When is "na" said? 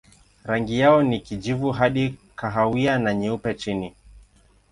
2.99-3.13